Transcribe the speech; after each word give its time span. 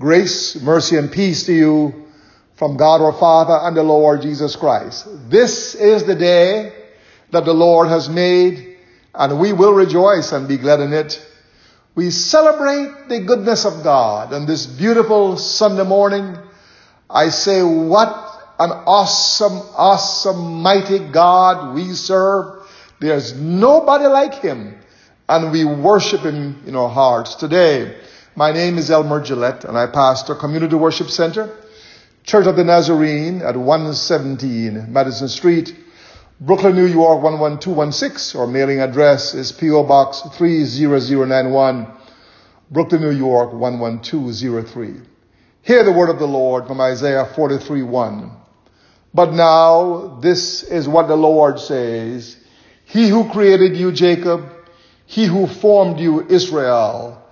Grace, 0.00 0.60
mercy, 0.60 0.96
and 0.96 1.12
peace 1.12 1.46
to 1.46 1.52
you 1.52 2.06
from 2.56 2.76
God 2.76 3.00
our 3.00 3.12
Father 3.12 3.56
and 3.62 3.76
the 3.76 3.82
Lord 3.84 4.22
Jesus 4.22 4.56
Christ. 4.56 5.06
This 5.30 5.76
is 5.76 6.02
the 6.02 6.16
day 6.16 6.72
that 7.30 7.44
the 7.44 7.54
Lord 7.54 7.86
has 7.88 8.08
made, 8.08 8.76
and 9.14 9.38
we 9.38 9.52
will 9.52 9.72
rejoice 9.72 10.32
and 10.32 10.48
be 10.48 10.56
glad 10.56 10.80
in 10.80 10.92
it. 10.92 11.24
We 11.94 12.10
celebrate 12.10 13.08
the 13.08 13.20
goodness 13.20 13.64
of 13.64 13.84
God 13.84 14.32
on 14.32 14.46
this 14.46 14.66
beautiful 14.66 15.36
Sunday 15.36 15.84
morning. 15.84 16.38
I 17.08 17.28
say, 17.28 17.62
what 17.62 18.08
an 18.58 18.70
awesome, 18.70 19.60
awesome, 19.76 20.60
mighty 20.60 20.98
God 20.98 21.72
we 21.72 21.92
serve. 21.92 22.66
There's 23.00 23.32
nobody 23.38 24.06
like 24.06 24.34
Him, 24.42 24.76
and 25.28 25.52
we 25.52 25.64
worship 25.64 26.22
Him 26.22 26.64
in 26.66 26.74
our 26.74 26.88
hearts 26.88 27.36
today. 27.36 27.96
My 28.36 28.50
name 28.50 28.78
is 28.78 28.90
Elmer 28.90 29.22
Gillette, 29.22 29.64
and 29.64 29.78
I 29.78 29.86
pastor 29.86 30.34
Community 30.34 30.74
Worship 30.74 31.08
Center, 31.08 31.56
Church 32.24 32.48
of 32.48 32.56
the 32.56 32.64
Nazarene 32.64 33.40
at 33.42 33.56
117 33.56 34.92
Madison 34.92 35.28
Street, 35.28 35.72
Brooklyn, 36.40 36.74
New 36.74 36.86
York 36.86 37.22
11216. 37.22 38.40
Our 38.40 38.48
mailing 38.48 38.80
address 38.80 39.34
is 39.34 39.52
P.O. 39.52 39.84
Box 39.84 40.22
30091, 40.36 41.86
Brooklyn, 42.72 43.02
New 43.02 43.12
York 43.12 43.52
11203. 43.52 44.94
Hear 45.62 45.84
the 45.84 45.92
word 45.92 46.10
of 46.10 46.18
the 46.18 46.26
Lord 46.26 46.66
from 46.66 46.80
Isaiah 46.80 47.26
43 47.36 47.82
1. 47.82 48.32
But 49.14 49.32
now 49.32 50.18
this 50.20 50.64
is 50.64 50.88
what 50.88 51.06
the 51.06 51.16
Lord 51.16 51.60
says 51.60 52.36
He 52.84 53.08
who 53.10 53.30
created 53.30 53.76
you, 53.76 53.92
Jacob, 53.92 54.50
he 55.06 55.26
who 55.26 55.46
formed 55.46 56.00
you, 56.00 56.26
Israel, 56.26 57.23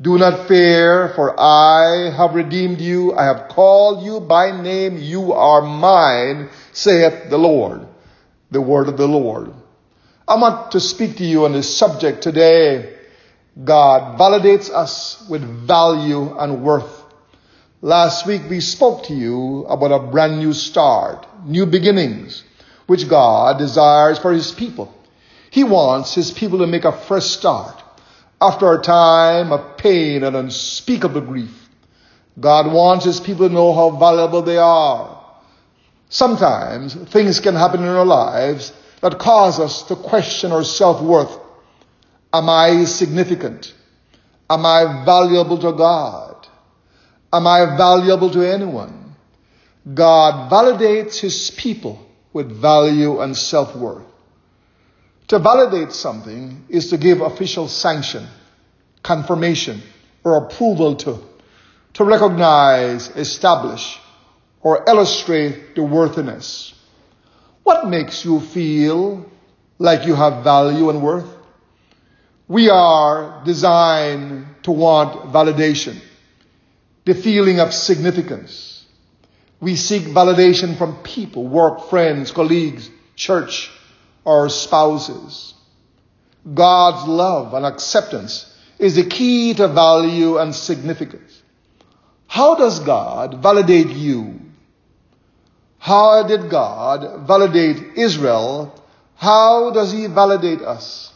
do 0.00 0.16
not 0.16 0.46
fear, 0.46 1.08
for 1.16 1.38
I 1.38 2.10
have 2.16 2.34
redeemed 2.34 2.80
you. 2.80 3.14
I 3.14 3.24
have 3.24 3.48
called 3.48 4.04
you 4.04 4.20
by 4.20 4.52
name. 4.52 4.96
You 4.96 5.32
are 5.32 5.60
mine, 5.60 6.50
saith 6.72 7.30
the 7.30 7.38
Lord. 7.38 7.84
The 8.52 8.60
word 8.60 8.88
of 8.88 8.96
the 8.96 9.08
Lord. 9.08 9.52
I 10.26 10.36
want 10.36 10.70
to 10.72 10.80
speak 10.80 11.16
to 11.16 11.24
you 11.24 11.46
on 11.46 11.52
this 11.52 11.76
subject 11.76 12.22
today. 12.22 12.96
God 13.64 14.16
validates 14.20 14.70
us 14.70 15.26
with 15.28 15.42
value 15.42 16.38
and 16.38 16.62
worth. 16.62 17.02
Last 17.82 18.24
week 18.24 18.42
we 18.48 18.60
spoke 18.60 19.06
to 19.06 19.14
you 19.14 19.64
about 19.66 19.90
a 19.90 20.10
brand 20.10 20.38
new 20.38 20.52
start, 20.52 21.26
new 21.44 21.66
beginnings, 21.66 22.44
which 22.86 23.08
God 23.08 23.58
desires 23.58 24.20
for 24.20 24.32
His 24.32 24.52
people. 24.52 24.94
He 25.50 25.64
wants 25.64 26.14
His 26.14 26.30
people 26.30 26.60
to 26.60 26.68
make 26.68 26.84
a 26.84 26.92
fresh 26.92 27.24
start 27.24 27.82
after 28.40 28.72
a 28.72 28.82
time 28.82 29.52
of 29.52 29.76
pain 29.76 30.22
and 30.22 30.36
unspeakable 30.36 31.22
grief. 31.22 31.68
God 32.38 32.72
wants 32.72 33.04
His 33.04 33.20
people 33.20 33.48
to 33.48 33.54
know 33.54 33.74
how 33.74 33.90
valuable 33.90 34.42
they 34.42 34.58
are. 34.58 35.24
Sometimes 36.08 36.94
things 36.94 37.40
can 37.40 37.54
happen 37.54 37.82
in 37.82 37.88
our 37.88 38.04
lives 38.04 38.72
that 39.00 39.18
cause 39.18 39.58
us 39.58 39.82
to 39.84 39.96
question 39.96 40.52
our 40.52 40.64
self-worth. 40.64 41.36
Am 42.32 42.48
I 42.48 42.84
significant? 42.84 43.74
Am 44.48 44.64
I 44.64 45.04
valuable 45.04 45.58
to 45.58 45.72
God? 45.72 46.46
Am 47.32 47.46
I 47.46 47.76
valuable 47.76 48.30
to 48.30 48.42
anyone? 48.42 49.14
God 49.92 50.50
validates 50.50 51.18
His 51.18 51.50
people 51.50 52.06
with 52.32 52.50
value 52.50 53.20
and 53.20 53.36
self-worth. 53.36 54.04
To 55.28 55.38
validate 55.38 55.92
something 55.92 56.64
is 56.70 56.88
to 56.90 56.96
give 56.96 57.20
official 57.20 57.68
sanction, 57.68 58.26
confirmation, 59.02 59.82
or 60.24 60.46
approval 60.46 60.96
to, 60.96 61.18
to 61.94 62.04
recognize, 62.04 63.08
establish, 63.10 63.98
or 64.62 64.84
illustrate 64.88 65.74
the 65.74 65.82
worthiness. 65.82 66.72
What 67.62 67.88
makes 67.88 68.24
you 68.24 68.40
feel 68.40 69.30
like 69.78 70.06
you 70.06 70.14
have 70.14 70.42
value 70.42 70.88
and 70.88 71.02
worth? 71.02 71.28
We 72.48 72.70
are 72.70 73.42
designed 73.44 74.46
to 74.62 74.70
want 74.70 75.30
validation, 75.30 76.00
the 77.04 77.14
feeling 77.14 77.60
of 77.60 77.74
significance. 77.74 78.86
We 79.60 79.76
seek 79.76 80.04
validation 80.04 80.78
from 80.78 81.02
people, 81.02 81.46
work, 81.46 81.90
friends, 81.90 82.30
colleagues, 82.30 82.88
church, 83.14 83.70
our 84.28 84.50
spouses. 84.50 85.54
God's 86.52 87.08
love 87.08 87.54
and 87.54 87.64
acceptance 87.64 88.54
is 88.78 88.96
the 88.96 89.04
key 89.04 89.54
to 89.54 89.68
value 89.68 90.36
and 90.36 90.54
significance. 90.54 91.42
How 92.26 92.54
does 92.54 92.80
God 92.80 93.42
validate 93.42 93.88
you? 93.88 94.40
How 95.78 96.26
did 96.26 96.50
God 96.50 97.26
validate 97.26 97.96
Israel? 97.96 98.74
How 99.16 99.70
does 99.70 99.92
he 99.92 100.06
validate 100.06 100.60
us? 100.60 101.12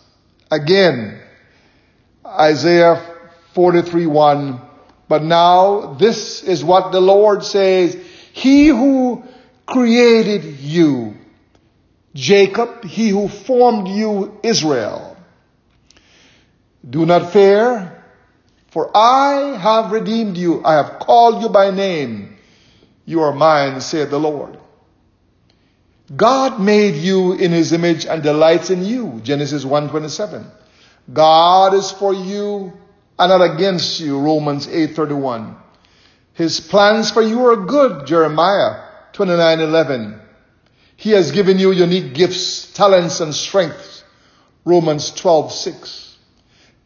Again, 0.51 1.21
Isaiah 2.25 2.97
43 3.55 4.07
1. 4.07 4.61
But 5.09 5.23
now 5.23 5.95
this 5.95 6.43
is 6.43 6.65
what 6.65 6.93
the 6.93 7.01
Lord 7.01 7.45
says. 7.45 7.95
He 8.33 8.69
who 8.69 9.23
created 9.67 10.61
you 10.61 11.19
Jacob, 12.15 12.85
he 12.85 13.09
who 13.09 13.29
formed 13.29 13.89
you, 13.89 14.39
Israel. 14.43 15.17
Do 16.89 17.07
not 17.07 17.33
fear, 17.33 18.05
for 18.71 18.91
I 18.97 19.57
have 19.59 19.93
redeemed 19.93 20.37
you. 20.37 20.65
I 20.65 20.75
have 20.75 20.99
called 20.99 21.43
you 21.43 21.49
by 21.49 21.71
name. 21.71 22.37
You 23.05 23.23
are 23.23 23.33
mine, 23.33 23.81
saith 23.81 24.11
the 24.11 24.19
Lord. 24.19 24.59
God 26.15 26.61
made 26.61 26.97
you 26.97 27.33
in 27.33 27.53
his 27.53 27.73
image 27.73 28.07
and 28.07 28.23
delights 28.23 28.71
in 28.71 28.85
you. 28.85 29.21
Genesis 29.23 29.65
1:27. 29.65 30.45
God 31.13 31.75
is 31.75 31.91
for 31.91 32.13
you 32.13 32.73
and 33.19 33.31
not 33.31 33.41
against 33.41 34.01
you. 34.01 34.19
Romans 34.19 34.67
8:31. 34.67 35.57
His 36.35 36.61
plans 36.61 37.11
for 37.11 37.23
you 37.23 37.47
are 37.47 37.57
good. 37.57 38.07
Jeremiah 38.07 38.81
29:11. 39.13 40.22
He 41.03 41.11
has 41.11 41.33
given 41.33 41.59
you 41.59 41.73
unique 41.73 42.15
gifts, 42.15 42.73
talents, 42.75 43.19
and 43.19 43.35
strengths. 43.35 44.05
Romans 44.65 45.11
12, 45.11 45.51
6. 45.51 46.17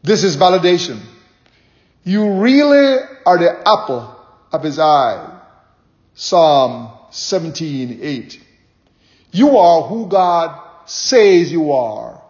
This 0.02 0.24
is 0.24 0.38
validation. 0.38 1.02
You 2.02 2.40
really 2.40 2.96
are 3.26 3.36
the 3.36 3.68
apple 3.68 4.18
of 4.52 4.62
his 4.62 4.78
eye. 4.78 5.38
Psalm 6.14 6.92
17, 7.10 7.98
8. 8.00 8.40
You 9.32 9.58
are 9.58 9.82
who 9.82 10.06
God 10.06 10.62
says 10.86 11.52
you 11.52 11.72
are. 11.72 12.22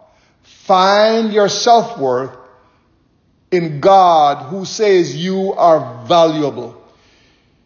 Find 0.43 1.31
your 1.31 1.47
self-worth 1.47 2.35
in 3.49 3.79
God 3.79 4.49
who 4.49 4.65
says 4.65 5.15
you 5.15 5.53
are 5.53 6.05
valuable. 6.05 6.83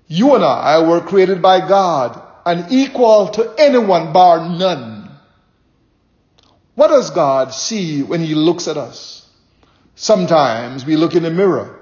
You 0.07 0.35
and 0.35 0.43
I 0.43 0.87
were 0.87 1.01
created 1.01 1.41
by 1.41 1.67
God 1.67 2.27
and 2.45 2.71
equal 2.71 3.29
to 3.29 3.53
anyone 3.57 4.13
bar 4.13 4.49
none. 4.49 5.09
What 6.75 6.87
does 6.87 7.09
God 7.09 7.53
see 7.53 8.01
when 8.01 8.21
He 8.21 8.35
looks 8.35 8.67
at 8.67 8.77
us? 8.77 9.27
Sometimes 9.95 10.85
we 10.85 10.95
look 10.95 11.15
in 11.15 11.23
the 11.23 11.31
mirror 11.31 11.79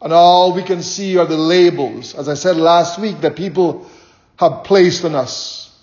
and 0.00 0.12
all 0.12 0.54
we 0.54 0.62
can 0.62 0.82
see 0.82 1.18
are 1.18 1.26
the 1.26 1.36
labels, 1.36 2.14
as 2.14 2.28
I 2.28 2.34
said 2.34 2.56
last 2.56 2.98
week, 2.98 3.20
that 3.22 3.36
people 3.36 3.90
have 4.36 4.64
placed 4.64 5.04
on 5.04 5.14
us. 5.14 5.76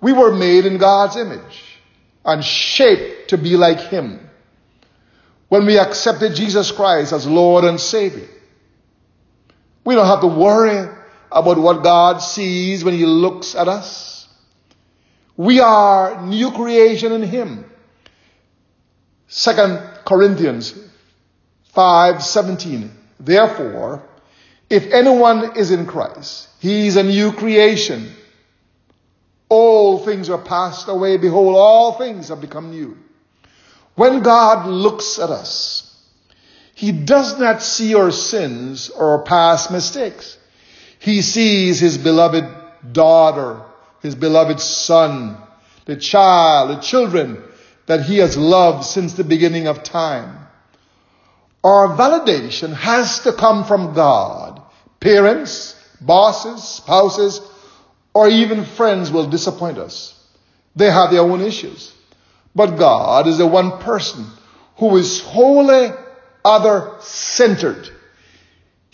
We 0.00 0.12
were 0.12 0.34
made 0.34 0.66
in 0.66 0.76
God's 0.76 1.16
image 1.16 1.80
and 2.24 2.44
shaped 2.44 3.30
to 3.30 3.38
be 3.38 3.56
like 3.56 3.80
Him. 3.80 4.20
When 5.48 5.64
we 5.64 5.78
accepted 5.78 6.34
Jesus 6.34 6.70
Christ 6.70 7.12
as 7.12 7.26
Lord 7.26 7.64
and 7.64 7.80
Savior, 7.80 8.28
we 9.84 9.94
don't 9.94 10.06
have 10.06 10.20
to 10.20 10.26
worry 10.26 10.88
about 11.36 11.58
what 11.58 11.82
God 11.82 12.22
sees 12.22 12.82
when 12.82 12.94
He 12.94 13.04
looks 13.04 13.54
at 13.54 13.68
us. 13.68 14.26
We 15.36 15.60
are 15.60 16.24
new 16.24 16.50
creation 16.50 17.12
in 17.12 17.22
Him. 17.22 17.70
Second 19.28 19.78
Corinthians 20.06 20.74
5:17. 21.74 22.90
Therefore, 23.20 24.02
if 24.70 24.90
anyone 24.92 25.56
is 25.56 25.70
in 25.70 25.86
Christ, 25.86 26.48
he 26.58 26.86
is 26.86 26.96
a 26.96 27.02
new 27.02 27.32
creation. 27.32 28.10
All 29.50 29.98
things 29.98 30.30
are 30.30 30.38
passed 30.38 30.88
away. 30.88 31.18
Behold, 31.18 31.54
all 31.54 31.92
things 31.92 32.28
have 32.28 32.40
become 32.40 32.70
new. 32.70 32.96
When 33.94 34.22
God 34.22 34.66
looks 34.66 35.18
at 35.18 35.30
us, 35.30 35.82
He 36.74 36.92
does 36.92 37.38
not 37.38 37.62
see 37.62 37.94
our 37.94 38.10
sins 38.10 38.88
or 38.88 39.18
our 39.18 39.22
past 39.22 39.70
mistakes. 39.70 40.38
He 41.06 41.22
sees 41.22 41.78
his 41.78 41.96
beloved 41.96 42.44
daughter, 42.92 43.62
his 44.02 44.16
beloved 44.16 44.60
son, 44.60 45.36
the 45.84 45.94
child, 45.94 46.70
the 46.70 46.82
children 46.82 47.44
that 47.86 48.02
he 48.02 48.18
has 48.18 48.36
loved 48.36 48.84
since 48.84 49.12
the 49.12 49.22
beginning 49.22 49.68
of 49.68 49.84
time. 49.84 50.36
Our 51.62 51.96
validation 51.96 52.74
has 52.74 53.20
to 53.20 53.32
come 53.32 53.64
from 53.64 53.94
God 53.94 54.60
Parents, 54.98 55.76
bosses, 56.00 56.64
spouses, 56.64 57.40
or 58.12 58.26
even 58.28 58.64
friends 58.64 59.12
will 59.12 59.28
disappoint 59.30 59.78
us. 59.78 60.20
They 60.74 60.90
have 60.90 61.12
their 61.12 61.20
own 61.20 61.40
issues. 61.40 61.92
But 62.56 62.76
God 62.76 63.28
is 63.28 63.38
the 63.38 63.46
one 63.46 63.78
person 63.78 64.26
who 64.78 64.96
is 64.96 65.20
wholly 65.20 65.92
other 66.44 66.94
centered. 66.98 67.88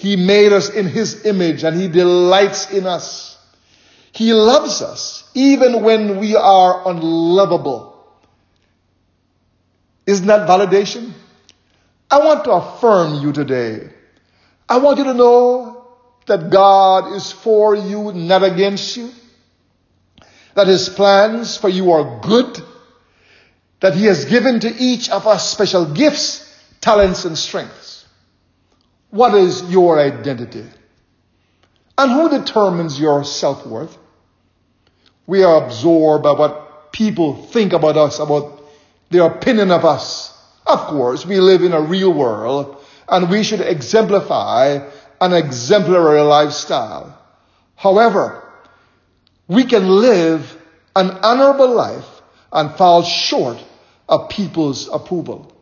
He 0.02 0.16
made 0.16 0.52
us 0.52 0.68
in 0.68 0.88
His 0.88 1.24
image 1.26 1.62
and 1.62 1.80
He 1.80 1.86
delights 1.86 2.72
in 2.72 2.88
us. 2.88 3.38
He 4.10 4.34
loves 4.34 4.82
us 4.82 5.30
even 5.32 5.84
when 5.84 6.18
we 6.18 6.34
are 6.34 6.88
unlovable. 6.88 8.04
Isn't 10.04 10.26
that 10.26 10.48
validation? 10.48 11.12
I 12.10 12.18
want 12.18 12.42
to 12.46 12.50
affirm 12.50 13.22
you 13.22 13.32
today. 13.32 13.90
I 14.68 14.78
want 14.78 14.98
you 14.98 15.04
to 15.04 15.14
know 15.14 15.86
that 16.26 16.50
God 16.50 17.12
is 17.12 17.30
for 17.30 17.76
you, 17.76 18.10
not 18.12 18.42
against 18.42 18.96
you. 18.96 19.08
That 20.56 20.66
His 20.66 20.88
plans 20.88 21.56
for 21.56 21.68
you 21.68 21.92
are 21.92 22.18
good. 22.22 22.60
That 23.78 23.94
He 23.94 24.06
has 24.06 24.24
given 24.24 24.58
to 24.58 24.68
each 24.68 25.10
of 25.10 25.28
us 25.28 25.48
special 25.48 25.86
gifts, 25.86 26.42
talents, 26.80 27.24
and 27.24 27.38
strengths. 27.38 28.01
What 29.12 29.34
is 29.34 29.70
your 29.70 30.00
identity? 30.00 30.64
And 31.98 32.10
who 32.10 32.30
determines 32.30 32.98
your 32.98 33.24
self 33.24 33.66
worth? 33.66 33.94
We 35.26 35.44
are 35.44 35.62
absorbed 35.62 36.24
by 36.24 36.30
what 36.30 36.92
people 36.92 37.36
think 37.36 37.74
about 37.74 37.98
us, 37.98 38.20
about 38.20 38.62
their 39.10 39.26
opinion 39.26 39.70
of 39.70 39.84
us. 39.84 40.34
Of 40.66 40.78
course, 40.86 41.26
we 41.26 41.40
live 41.40 41.62
in 41.62 41.74
a 41.74 41.80
real 41.82 42.10
world 42.10 42.82
and 43.06 43.28
we 43.28 43.42
should 43.42 43.60
exemplify 43.60 44.88
an 45.20 45.34
exemplary 45.34 46.22
lifestyle. 46.22 47.18
However, 47.76 48.42
we 49.46 49.64
can 49.64 49.88
live 49.88 50.56
an 50.96 51.10
honorable 51.10 51.70
life 51.70 52.22
and 52.50 52.74
fall 52.76 53.02
short 53.02 53.62
of 54.08 54.30
people's 54.30 54.88
approval. 54.88 55.52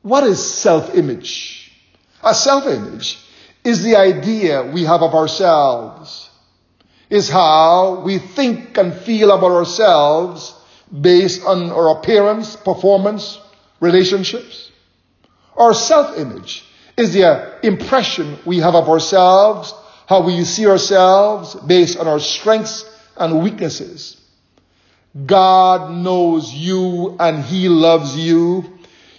What 0.00 0.24
is 0.24 0.42
self-image? 0.42 1.55
A 2.22 2.34
self-image 2.34 3.18
is 3.64 3.82
the 3.82 3.96
idea 3.96 4.62
we 4.62 4.84
have 4.84 5.02
of 5.02 5.14
ourselves, 5.14 6.30
is 7.10 7.28
how 7.28 8.00
we 8.04 8.18
think 8.18 8.76
and 8.78 8.94
feel 8.94 9.30
about 9.30 9.52
ourselves 9.52 10.54
based 11.00 11.44
on 11.44 11.70
our 11.70 11.98
appearance, 11.98 12.56
performance, 12.56 13.38
relationships. 13.80 14.70
Our 15.56 15.74
self-image 15.74 16.64
is 16.96 17.12
the 17.12 17.58
impression 17.62 18.38
we 18.44 18.58
have 18.58 18.74
of 18.74 18.88
ourselves, 18.88 19.74
how 20.06 20.22
we 20.22 20.44
see 20.44 20.66
ourselves 20.66 21.54
based 21.54 21.98
on 21.98 22.06
our 22.06 22.20
strengths 22.20 22.84
and 23.16 23.42
weaknesses. 23.42 24.20
God 25.24 25.90
knows 25.90 26.52
you 26.52 27.16
and 27.18 27.42
He 27.42 27.68
loves 27.68 28.16
you. 28.16 28.78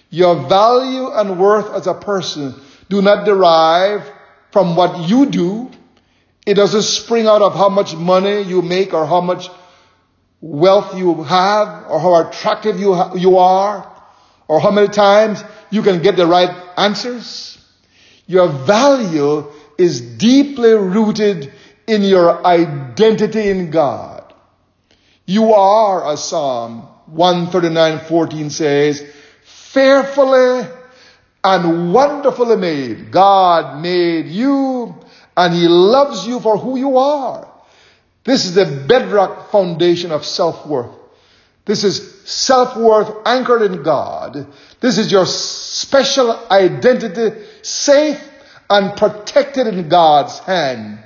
Your 0.09 0.47
value 0.47 1.11
and 1.11 1.39
worth 1.39 1.73
as 1.73 1.87
a 1.87 1.93
person 1.93 2.55
do 2.89 3.01
not 3.01 3.25
derive 3.25 4.09
from 4.51 4.75
what 4.75 5.09
you 5.09 5.25
do. 5.25 5.69
It 6.45 6.53
doesn't 6.53 6.83
spring 6.83 7.27
out 7.27 7.41
of 7.41 7.53
how 7.53 7.69
much 7.69 7.95
money 7.95 8.41
you 8.41 8.61
make 8.61 8.93
or 8.93 9.05
how 9.05 9.21
much 9.21 9.49
wealth 10.39 10.97
you 10.97 11.23
have 11.23 11.89
or 11.89 11.99
how 11.99 12.27
attractive 12.27 12.79
you, 12.79 12.93
ha- 12.93 13.13
you 13.15 13.37
are 13.37 13.91
or 14.47 14.59
how 14.59 14.71
many 14.71 14.87
times 14.87 15.43
you 15.69 15.81
can 15.81 16.01
get 16.01 16.15
the 16.15 16.25
right 16.25 16.49
answers. 16.77 17.57
Your 18.27 18.47
value 18.47 19.51
is 19.77 20.01
deeply 20.01 20.73
rooted 20.73 21.51
in 21.85 22.01
your 22.01 22.45
identity 22.45 23.49
in 23.49 23.71
God. 23.71 24.33
You 25.25 25.53
are, 25.53 26.13
as 26.13 26.23
Psalm 26.23 26.87
139:14 27.13 28.51
says, 28.51 29.05
fearfully 29.43 30.67
and 31.43 31.93
wonderfully 31.93 32.57
made. 32.57 33.11
God 33.11 33.81
made 33.81 34.27
you 34.27 34.95
and 35.35 35.53
He 35.53 35.67
loves 35.67 36.27
you 36.27 36.39
for 36.39 36.57
who 36.57 36.77
you 36.77 36.97
are. 36.97 37.47
This 38.23 38.45
is 38.45 38.55
the 38.55 38.65
bedrock 38.87 39.51
foundation 39.51 40.11
of 40.11 40.25
self-worth. 40.25 40.95
This 41.65 41.83
is 41.83 42.21
self-worth 42.25 43.25
anchored 43.25 43.61
in 43.61 43.83
God. 43.83 44.47
This 44.79 44.97
is 44.97 45.11
your 45.11 45.25
special 45.25 46.47
identity 46.49 47.45
safe 47.61 48.21
and 48.69 48.97
protected 48.97 49.67
in 49.67 49.87
God's 49.87 50.39
hand. 50.39 50.99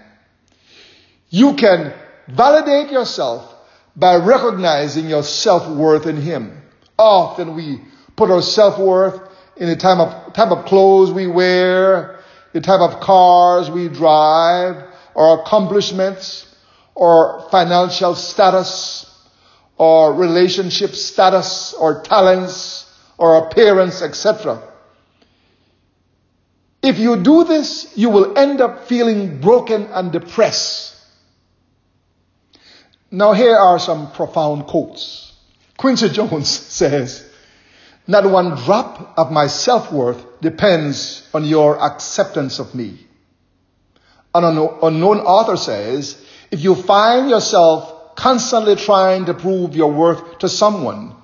You 1.30 1.56
can 1.56 1.94
validate 2.28 2.92
yourself 2.92 3.54
by 3.96 4.16
recognizing 4.16 5.10
your 5.10 5.24
self-worth 5.24 6.06
in 6.06 6.18
Him. 6.18 6.62
Often 6.98 7.56
we 7.56 7.82
put 8.16 8.32
our 8.32 8.42
self-worth 8.42 9.20
in 9.58 9.70
a 9.70 9.76
time 9.76 10.00
of, 10.00 10.21
type 10.34 10.52
of 10.52 10.66
clothes 10.66 11.12
we 11.12 11.28
wear, 11.28 12.20
the 12.54 12.62
type 12.62 12.82
of 12.82 13.00
cars 13.00 13.70
we 13.70 13.88
drive, 13.88 14.84
or 15.14 15.42
accomplishments, 15.42 16.48
or 16.96 17.48
financial 17.52 18.16
status, 18.16 19.06
or 19.78 20.14
relationship 20.14 20.92
status, 20.92 21.74
or 21.74 22.02
talents, 22.02 22.92
or 23.18 23.48
appearance, 23.48 24.02
etc. 24.02 24.62
If 26.82 26.98
you 26.98 27.22
do 27.22 27.44
this, 27.44 27.96
you 27.96 28.10
will 28.10 28.38
end 28.38 28.60
up 28.60 28.88
feeling 28.88 29.40
broken 29.40 29.84
and 29.86 30.12
depressed. 30.12 30.96
Now, 33.12 33.34
here 33.34 33.56
are 33.56 33.78
some 33.78 34.12
profound 34.14 34.68
quotes. 34.68 35.34
Quincy 35.78 36.10
Jones 36.14 36.50
says, 36.50 37.31
Not 38.08 38.30
one 38.30 38.56
drop 38.56 39.14
of 39.18 39.32
my 39.32 39.48
self 39.48 39.92
worth 39.92 40.42
depends 40.42 41.28
on 41.34 41.46
your 41.46 41.82
acceptance 41.82 42.60
of 42.60 42.74
me. 42.74 43.08
An 44.34 44.44
unknown 44.44 45.20
author 45.20 45.58
says, 45.58 46.24
if 46.50 46.64
you 46.64 46.76
find 46.76 47.30
yourself 47.30 48.16
constantly 48.16 48.76
trying 48.76 49.26
to 49.26 49.34
prove 49.34 49.76
your 49.76 49.92
worth 49.92 50.40
to 50.40 50.50
someone, 50.50 51.16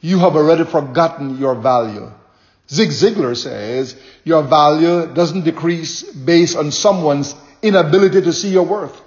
you 0.00 0.18
have 0.18 0.36
already 0.36 0.64
forgotten 0.64 1.38
your 1.38 1.54
value. 1.54 2.10
Zig 2.68 2.90
Ziglar 2.90 3.36
says 3.36 4.00
your 4.24 4.42
value 4.42 5.12
doesn't 5.12 5.44
decrease 5.44 6.02
based 6.02 6.56
on 6.56 6.70
someone's 6.70 7.34
inability 7.62 8.22
to 8.22 8.32
see 8.32 8.50
your 8.50 8.64
worth. 8.64 9.00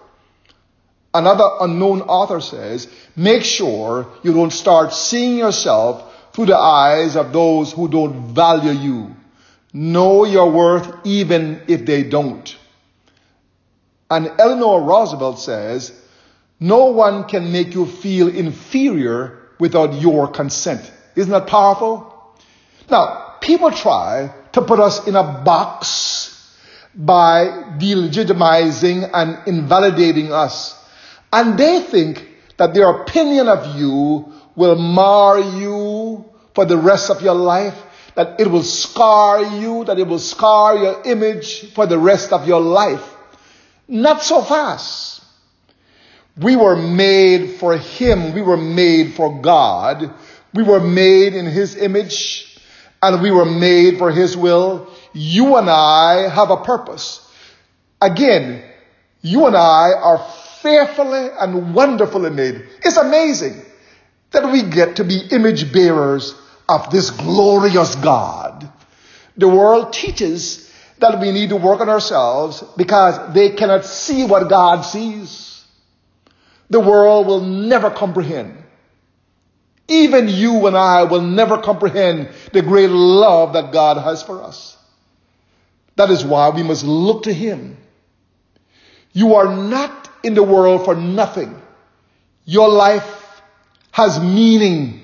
Another 1.14 1.50
unknown 1.62 2.02
author 2.02 2.42
says, 2.42 2.88
make 3.16 3.44
sure 3.44 4.08
you 4.22 4.34
don't 4.34 4.52
start 4.52 4.94
seeing 4.94 5.38
yourself 5.38 6.12
through 6.36 6.48
the 6.48 6.58
eyes 6.58 7.16
of 7.16 7.32
those 7.32 7.72
who 7.72 7.88
don't 7.88 8.36
value 8.36 8.72
you. 8.72 9.16
Know 9.72 10.26
your 10.26 10.52
worth 10.52 10.94
even 11.06 11.62
if 11.70 11.86
they 11.86 12.04
don't. 12.04 12.58
And 14.12 14.30
Eleanor 14.38 14.82
Roosevelt 14.82 15.40
says, 15.40 15.98
no 16.60 16.88
one 16.88 17.24
can 17.24 17.54
make 17.54 17.74
you 17.74 17.86
feel 17.86 18.28
inferior 18.28 19.48
without 19.62 19.94
your 20.02 20.28
consent. 20.28 20.92
Isn't 21.16 21.32
that 21.32 21.48
powerful? 21.48 22.14
Now, 22.92 23.36
people 23.40 23.72
try 23.72 24.30
to 24.52 24.62
put 24.62 24.82
us 24.82 25.08
in 25.08 25.16
a 25.16 25.24
box 25.24 26.54
by 26.94 27.46
delegitimizing 27.80 29.10
and 29.14 29.48
invalidating 29.48 30.34
us. 30.34 30.78
And 31.32 31.58
they 31.58 31.80
think 31.80 32.28
that 32.58 32.74
their 32.74 32.90
opinion 32.90 33.48
of 33.48 33.78
you 33.78 34.34
will 34.56 34.76
mar 34.76 35.40
you 35.40 36.26
for 36.54 36.66
the 36.66 36.78
rest 36.78 37.10
of 37.10 37.22
your 37.22 37.36
life, 37.36 37.76
that 38.16 38.40
it 38.40 38.50
will 38.50 38.64
scar 38.64 39.44
you, 39.44 39.84
that 39.86 40.00
it 40.00 40.08
will 40.08 40.20
scar 40.20 40.78
your 40.78 41.02
image 41.04 41.74
for 41.74 41.86
the 41.86 41.98
rest 41.98 42.32
of 42.32 42.48
your 42.48 42.62
life. 42.62 43.16
Not 43.88 44.24
so 44.24 44.42
fast. 44.42 45.22
We 46.38 46.56
were 46.56 46.76
made 46.76 47.52
for 47.60 47.78
Him. 47.78 48.34
We 48.34 48.42
were 48.42 48.58
made 48.58 49.14
for 49.14 49.42
God. 49.42 50.14
We 50.54 50.64
were 50.64 50.80
made 50.80 51.34
in 51.34 51.46
His 51.46 51.76
image 51.76 52.60
and 53.02 53.22
we 53.22 53.32
were 53.32 53.46
made 53.46 53.98
for 53.98 54.12
His 54.12 54.36
will. 54.36 54.90
You 55.14 55.58
and 55.58 55.70
I 55.70 56.30
have 56.30 56.50
a 56.50 56.58
purpose. 56.58 57.22
Again, 58.02 58.64
you 59.22 59.46
and 59.46 59.56
I 59.56 59.92
are 59.94 60.26
fearfully 60.62 61.28
and 61.40 61.74
wonderfully 61.74 62.30
made. 62.30 62.68
It's 62.84 62.98
amazing 62.98 63.62
that 64.36 64.52
we 64.52 64.64
get 64.64 64.98
to 64.98 65.04
be 65.04 65.20
image 65.32 65.72
bearers 65.72 66.36
of 66.68 66.92
this 66.92 67.10
glorious 67.10 67.96
God. 67.96 68.70
The 69.38 69.48
world 69.48 69.94
teaches 69.94 70.72
that 71.00 71.20
we 71.20 71.32
need 71.32 71.50
to 71.50 71.56
work 71.56 71.82
on 71.82 71.90
ourselves 71.90 72.64
because 72.78 73.34
they 73.34 73.52
cannot 73.52 73.86
see 73.86 74.26
what 74.26 74.50
God 74.50 74.82
sees. 74.82 75.66
The 76.70 76.80
world 76.80 77.28
will 77.28 77.42
never 77.42 77.90
comprehend. 77.90 78.64
Even 79.88 80.28
you 80.28 80.66
and 80.68 80.76
I 80.76 81.04
will 81.04 81.22
never 81.22 81.62
comprehend 81.62 82.30
the 82.54 82.62
great 82.62 82.90
love 82.90 83.54
that 83.54 83.72
God 83.72 83.98
has 83.98 84.24
for 84.24 84.42
us. 84.42 84.78
That 85.96 86.10
is 86.10 86.26
why 86.26 86.50
we 86.50 86.64
must 86.64 86.84
look 86.84 87.24
to 87.24 87.34
Him. 87.34 87.78
You 89.14 89.36
are 89.36 89.56
not 89.56 90.10
in 90.24 90.34
the 90.34 90.44
world 90.44 90.86
for 90.86 90.96
nothing. 90.96 91.62
Your 92.46 92.68
life 92.68 93.25
has 93.96 94.20
meaning. 94.20 95.00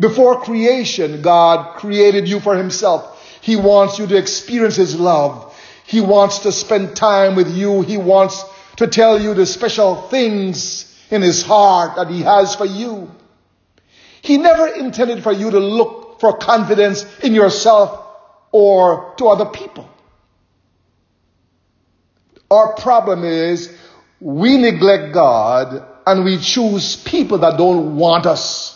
Before 0.00 0.40
creation, 0.40 1.22
God 1.22 1.76
created 1.76 2.28
you 2.28 2.40
for 2.40 2.56
himself. 2.56 3.22
He 3.40 3.54
wants 3.54 4.00
you 4.00 4.08
to 4.08 4.16
experience 4.16 4.74
his 4.74 4.98
love. 4.98 5.56
He 5.86 6.00
wants 6.00 6.40
to 6.40 6.50
spend 6.50 6.96
time 6.96 7.36
with 7.36 7.48
you. 7.54 7.82
He 7.82 7.96
wants 7.96 8.44
to 8.78 8.88
tell 8.88 9.22
you 9.22 9.32
the 9.34 9.46
special 9.46 10.08
things 10.08 10.92
in 11.12 11.22
his 11.22 11.44
heart 11.44 11.94
that 11.94 12.08
he 12.08 12.22
has 12.22 12.56
for 12.56 12.64
you. 12.66 13.08
He 14.22 14.38
never 14.38 14.66
intended 14.66 15.22
for 15.22 15.30
you 15.30 15.52
to 15.52 15.60
look 15.60 16.18
for 16.18 16.36
confidence 16.36 17.06
in 17.20 17.32
yourself 17.32 18.04
or 18.50 19.14
to 19.18 19.28
other 19.28 19.46
people. 19.46 19.88
Our 22.50 22.72
problem 22.72 23.22
is 23.22 23.72
we 24.18 24.56
neglect 24.56 25.14
God 25.14 25.93
and 26.06 26.24
we 26.24 26.38
choose 26.38 26.96
people 26.96 27.38
that 27.38 27.56
don't 27.56 27.96
want 27.96 28.26
us. 28.26 28.70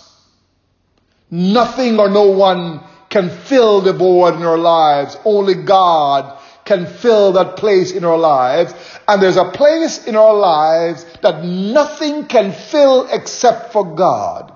Nothing 1.31 1.99
or 1.99 2.09
no 2.09 2.31
one 2.31 2.81
can 3.11 3.31
fill 3.31 3.81
the 3.81 3.93
void 3.93 4.35
in 4.35 4.43
our 4.43 4.59
lives. 4.59 5.17
Only 5.25 5.55
God 5.55 6.39
can 6.65 6.87
fill 6.87 7.33
that 7.33 7.57
place 7.57 7.93
in 7.93 8.05
our 8.05 8.19
lives. 8.19 8.75
And 9.07 9.23
there's 9.23 9.37
a 9.37 9.51
place 9.51 10.07
in 10.07 10.17
our 10.17 10.35
lives 10.35 11.05
that 11.23 11.45
nothing 11.45 12.27
can 12.27 12.53
fill 12.53 13.09
except 13.11 13.73
for 13.73 13.95
God. 13.95 14.53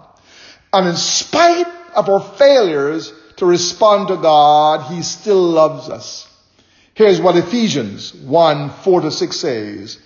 And 0.72 0.88
in 0.88 0.96
spite 0.96 1.66
of 1.94 2.08
our 2.08 2.20
failures 2.20 3.12
to 3.36 3.46
respond 3.46 4.08
to 4.08 4.16
God, 4.16 4.92
He 4.92 5.02
still 5.02 5.42
loves 5.42 5.88
us. 5.88 6.28
Here's 6.94 7.20
what 7.20 7.36
Ephesians 7.36 8.14
1, 8.14 8.70
4 8.70 9.00
to 9.00 9.10
6 9.10 9.36
says. 9.36 9.98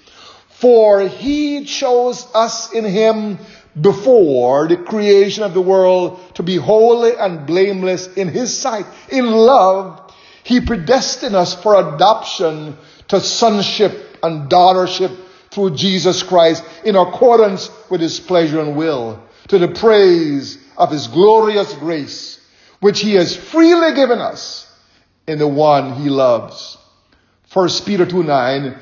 For 0.59 1.01
He 1.07 1.65
chose 1.65 2.27
us 2.35 2.73
in 2.73 2.85
Him 2.85 3.39
before 3.79 4.69
the 4.69 4.79
creation 4.79 5.43
of 5.43 5.53
the 5.53 5.61
world 5.61 6.35
to 6.35 6.43
be 6.43 6.57
holy 6.57 7.13
and 7.15 7.47
blameless 7.47 8.07
in 8.15 8.29
His 8.29 8.57
sight. 8.57 8.87
In 9.11 9.31
love, 9.31 10.01
He 10.45 10.63
predestined 10.63 11.37
us 11.37 11.55
for 11.55 11.75
adoption 11.75 12.79
to 13.09 13.21
sonship 13.21 14.17
and 14.23 14.51
daughtership 14.51 15.15
through 15.51 15.77
Jesus 15.77 16.23
Christ 16.23 16.65
in 16.85 16.97
accordance 16.97 17.71
with 17.91 18.01
His 18.01 18.19
pleasure 18.19 18.61
and 18.61 18.77
will 18.77 19.23
to 19.49 19.59
the 19.59 19.69
praise 19.69 20.57
of 20.79 20.91
His 20.91 21.07
glorious 21.07 21.73
grace, 21.75 22.41
which 22.81 23.01
He 23.01 23.13
has 23.15 23.37
freely 23.37 23.95
given 23.95 24.21
us 24.21 24.75
in 25.27 25.39
the 25.39 25.49
one 25.49 25.95
He 25.95 26.09
loves. 26.09 26.79
First 27.49 27.85
Peter 27.85 28.07
2 28.07 28.23
9, 28.23 28.79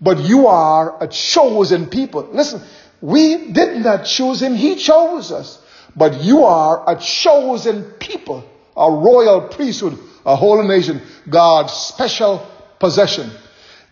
but 0.00 0.20
you 0.20 0.46
are 0.46 1.02
a 1.02 1.08
chosen 1.08 1.86
people. 1.86 2.28
Listen, 2.32 2.62
we 3.00 3.52
did 3.52 3.84
not 3.84 4.04
choose 4.04 4.42
Him, 4.42 4.54
He 4.54 4.76
chose 4.76 5.32
us. 5.32 5.62
But 5.94 6.22
you 6.22 6.44
are 6.44 6.84
a 6.90 7.00
chosen 7.00 7.84
people, 7.92 8.44
a 8.76 8.90
royal 8.90 9.48
priesthood, 9.48 9.98
a 10.26 10.36
holy 10.36 10.68
nation, 10.68 11.00
God's 11.28 11.72
special 11.72 12.46
possession, 12.78 13.30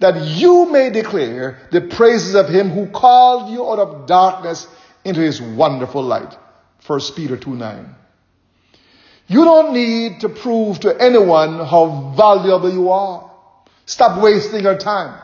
that 0.00 0.20
you 0.26 0.70
may 0.70 0.90
declare 0.90 1.66
the 1.72 1.80
praises 1.80 2.34
of 2.34 2.48
Him 2.48 2.68
who 2.68 2.88
called 2.88 3.50
you 3.50 3.66
out 3.70 3.78
of 3.78 4.06
darkness 4.06 4.66
into 5.04 5.20
his 5.20 5.40
wonderful 5.40 6.02
light. 6.02 6.36
1 6.86 7.00
Peter 7.14 7.36
2 7.36 7.50
9. 7.50 7.94
You 9.26 9.44
don't 9.44 9.72
need 9.72 10.20
to 10.20 10.28
prove 10.28 10.80
to 10.80 11.00
anyone 11.00 11.54
how 11.54 12.12
valuable 12.16 12.70
you 12.70 12.90
are. 12.90 13.30
Stop 13.86 14.22
wasting 14.22 14.62
your 14.62 14.76
time. 14.76 15.18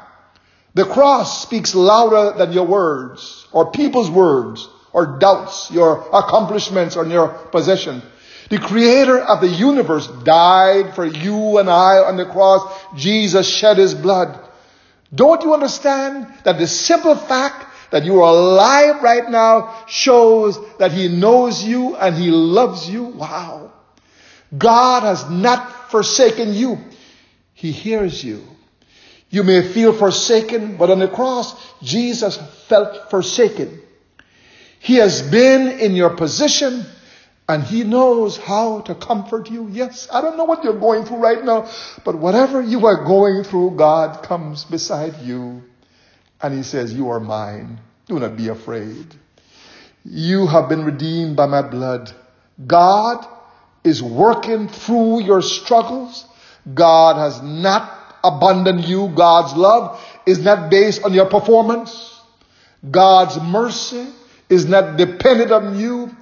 The 0.74 0.84
cross 0.84 1.42
speaks 1.42 1.74
louder 1.74 2.38
than 2.38 2.52
your 2.52 2.66
words 2.66 3.46
or 3.52 3.70
people's 3.70 4.10
words 4.10 4.68
or 4.92 5.18
doubts, 5.18 5.70
your 5.70 6.08
accomplishments 6.12 6.96
or 6.96 7.06
your 7.06 7.28
possession. 7.28 8.02
The 8.50 8.58
creator 8.58 9.18
of 9.18 9.40
the 9.40 9.48
universe 9.48 10.06
died 10.24 10.94
for 10.94 11.04
you 11.06 11.58
and 11.58 11.70
I 11.70 11.98
on 11.98 12.16
the 12.16 12.26
cross. 12.26 12.62
Jesus 12.96 13.48
shed 13.48 13.78
his 13.78 13.94
blood. 13.94 14.38
Don't 15.14 15.42
you 15.42 15.54
understand 15.54 16.26
that 16.44 16.58
the 16.58 16.66
simple 16.66 17.16
fact 17.16 17.66
that 17.90 18.04
you 18.04 18.20
are 18.22 18.30
alive 18.30 19.02
right 19.02 19.28
now 19.28 19.84
shows 19.86 20.58
that 20.78 20.92
He 20.92 21.08
knows 21.08 21.62
you 21.62 21.96
and 21.96 22.14
He 22.16 22.30
loves 22.30 22.88
you. 22.88 23.04
Wow. 23.04 23.72
God 24.56 25.02
has 25.02 25.28
not 25.28 25.90
forsaken 25.90 26.54
you. 26.54 26.78
He 27.54 27.72
hears 27.72 28.22
you. 28.22 28.44
You 29.30 29.44
may 29.44 29.62
feel 29.62 29.92
forsaken, 29.92 30.76
but 30.76 30.90
on 30.90 30.98
the 30.98 31.08
cross, 31.08 31.54
Jesus 31.82 32.36
felt 32.66 33.10
forsaken. 33.10 33.80
He 34.80 34.96
has 34.96 35.22
been 35.22 35.78
in 35.78 35.94
your 35.94 36.10
position 36.10 36.84
and 37.48 37.62
He 37.62 37.84
knows 37.84 38.36
how 38.36 38.80
to 38.82 38.94
comfort 38.94 39.50
you. 39.50 39.68
Yes, 39.70 40.08
I 40.12 40.20
don't 40.20 40.36
know 40.36 40.44
what 40.44 40.64
you're 40.64 40.78
going 40.78 41.04
through 41.04 41.18
right 41.18 41.44
now, 41.44 41.70
but 42.04 42.16
whatever 42.16 42.60
you 42.60 42.86
are 42.86 43.04
going 43.04 43.44
through, 43.44 43.72
God 43.72 44.22
comes 44.22 44.64
beside 44.64 45.18
you 45.22 45.62
and 46.42 46.54
he 46.54 46.62
says, 46.62 46.92
You 46.92 47.10
are 47.10 47.20
mine. 47.20 47.80
Do 48.06 48.18
not 48.18 48.36
be 48.36 48.48
afraid. 48.48 49.06
You 50.04 50.46
have 50.46 50.68
been 50.68 50.84
redeemed 50.84 51.36
by 51.36 51.46
my 51.46 51.62
blood. 51.62 52.12
God 52.66 53.26
is 53.84 54.02
working 54.02 54.68
through 54.68 55.22
your 55.22 55.42
struggles. 55.42 56.26
God 56.72 57.16
has 57.16 57.42
not 57.42 57.99
abandoned 58.22 58.84
you. 58.84 59.08
God's 59.08 59.54
love 59.54 60.02
is 60.26 60.38
not 60.38 60.70
based 60.70 61.04
on 61.04 61.12
your 61.12 61.26
performance. 61.26 62.20
God's 62.88 63.40
mercy 63.40 64.06
is 64.48 64.66
not 64.66 64.96
dependent 64.96 65.52
on 65.52 65.78
you. 65.78 66.14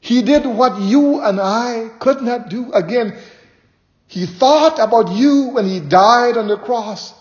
He 0.00 0.22
did 0.22 0.46
what 0.46 0.80
you 0.80 1.20
and 1.20 1.40
I 1.40 1.90
could 1.98 2.20
not 2.22 2.48
do. 2.48 2.72
Again, 2.72 3.18
He 4.06 4.26
thought 4.26 4.78
about 4.78 5.10
you 5.12 5.50
when 5.50 5.66
He 5.66 5.80
died 5.80 6.36
on 6.36 6.48
the 6.48 6.58
cross. 6.58 7.14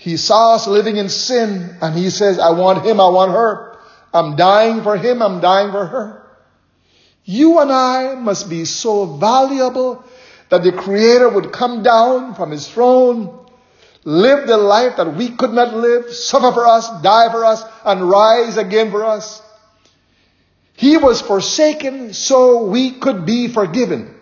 He 0.00 0.16
saw 0.16 0.54
us 0.54 0.66
living 0.66 0.96
in 0.96 1.10
sin 1.10 1.76
and 1.82 1.94
he 1.94 2.08
says, 2.08 2.38
I 2.38 2.52
want 2.52 2.86
him, 2.86 2.98
I 3.00 3.08
want 3.10 3.32
her. 3.32 3.76
I'm 4.14 4.34
dying 4.34 4.82
for 4.82 4.96
him, 4.96 5.20
I'm 5.20 5.40
dying 5.40 5.70
for 5.72 5.84
her. 5.84 6.26
You 7.22 7.58
and 7.58 7.70
I 7.70 8.14
must 8.14 8.48
be 8.48 8.64
so 8.64 9.04
valuable 9.04 10.02
that 10.50 10.62
the 10.62 10.72
Creator 10.72 11.28
would 11.30 11.52
come 11.52 11.82
down 11.82 12.34
from 12.34 12.50
his 12.50 12.68
throne, 12.68 13.46
live 14.04 14.46
the 14.46 14.56
life 14.56 14.96
that 14.96 15.14
we 15.14 15.30
could 15.30 15.52
not 15.52 15.74
live, 15.74 16.10
suffer 16.12 16.52
for 16.52 16.66
us, 16.66 16.88
die 17.02 17.30
for 17.30 17.44
us, 17.44 17.62
and 17.84 18.08
rise 18.08 18.56
again 18.56 18.90
for 18.90 19.04
us. 19.04 19.42
He 20.74 20.96
was 20.96 21.20
forsaken 21.20 22.14
so 22.14 22.64
we 22.64 22.92
could 22.92 23.26
be 23.26 23.48
forgiven. 23.48 24.14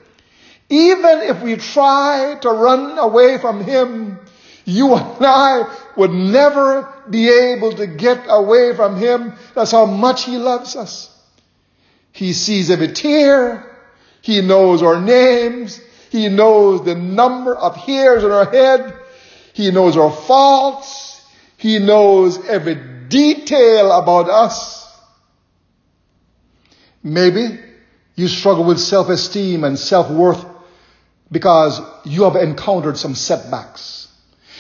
Even 0.69 1.21
if 1.23 1.41
we 1.43 1.57
try 1.57 2.37
to 2.43 2.51
run 2.51 2.99
away 2.99 3.39
from 3.39 3.65
him, 3.65 4.19
you 4.69 4.95
and 4.95 5.25
I 5.25 5.77
would 5.97 6.13
never 6.13 6.93
be 7.09 7.29
able 7.31 7.73
to 7.73 7.87
get 7.87 8.27
away 8.29 8.77
from 8.77 8.97
Him. 8.97 9.33
That's 9.55 9.71
how 9.73 9.87
much 9.87 10.25
He 10.25 10.37
loves 10.37 10.77
us. 10.77 11.15
He 12.13 12.33
sees 12.35 12.71
every 12.71 12.93
tear. 12.93 13.65
He 14.21 14.43
knows 14.43 14.83
our 14.83 15.01
names. 15.01 15.81
He 16.11 16.29
knows 16.29 16.85
the 16.85 16.95
number 16.95 17.55
of 17.55 17.77
hairs 17.77 18.25
on 18.25 18.31
our 18.31 18.51
head. 18.51 18.95
He 19.53 19.71
knows 19.71 19.97
our 19.97 20.11
faults. 20.11 21.25
He 21.57 21.79
knows 21.79 22.45
every 22.47 22.77
detail 23.09 23.93
about 23.93 24.29
us. 24.29 24.87
Maybe 27.03 27.59
you 28.15 28.29
struggle 28.29 28.65
with 28.65 28.79
self-esteem 28.79 29.65
and 29.65 29.79
self-worth 29.79 30.45
because 31.31 31.81
you 32.05 32.25
have 32.25 32.37
encountered 32.37 32.97
some 32.97 33.15
setbacks. 33.15 34.09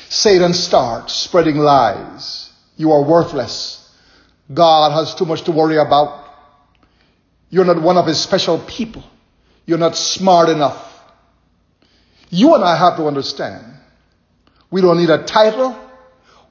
Satan 0.08 0.54
starts 0.54 1.12
spreading 1.12 1.56
lies. 1.56 2.50
You 2.76 2.92
are 2.92 3.02
worthless. 3.02 3.84
God 4.52 4.92
has 4.92 5.14
too 5.14 5.24
much 5.24 5.42
to 5.42 5.52
worry 5.52 5.76
about. 5.76 6.26
You're 7.50 7.64
not 7.64 7.82
one 7.82 7.96
of 7.96 8.06
his 8.06 8.20
special 8.20 8.58
people. 8.58 9.02
You're 9.66 9.78
not 9.78 9.96
smart 9.96 10.48
enough. 10.48 10.88
You 12.30 12.54
and 12.54 12.64
I 12.64 12.76
have 12.76 12.97
to 12.97 13.06
understand. 13.06 13.64
We 14.70 14.80
don't 14.80 14.99
need 14.99 15.11
a 15.11 15.25
title. 15.25 15.76